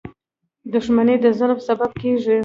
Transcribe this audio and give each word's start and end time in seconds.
•دښمني 0.73 1.15
د 1.23 1.25
ظلم 1.39 1.59
سبب 1.67 1.91
کېږي. 2.01 2.37